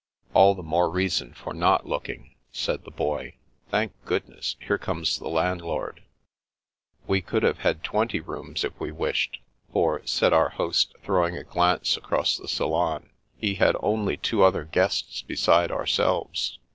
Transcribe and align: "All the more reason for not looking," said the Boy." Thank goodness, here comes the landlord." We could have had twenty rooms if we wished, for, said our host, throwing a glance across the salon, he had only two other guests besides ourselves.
"All 0.33 0.55
the 0.55 0.63
more 0.63 0.89
reason 0.89 1.31
for 1.35 1.53
not 1.53 1.85
looking," 1.87 2.33
said 2.51 2.85
the 2.85 2.89
Boy." 2.89 3.35
Thank 3.69 3.93
goodness, 4.03 4.55
here 4.59 4.79
comes 4.79 5.19
the 5.19 5.27
landlord." 5.27 6.01
We 7.05 7.21
could 7.21 7.43
have 7.43 7.59
had 7.59 7.83
twenty 7.83 8.19
rooms 8.19 8.63
if 8.63 8.73
we 8.79 8.91
wished, 8.91 9.37
for, 9.71 10.01
said 10.05 10.33
our 10.33 10.49
host, 10.49 10.95
throwing 11.03 11.37
a 11.37 11.43
glance 11.43 11.97
across 11.97 12.35
the 12.35 12.47
salon, 12.47 13.11
he 13.37 13.53
had 13.61 13.75
only 13.79 14.17
two 14.17 14.41
other 14.43 14.63
guests 14.63 15.21
besides 15.21 15.71
ourselves. 15.71 16.57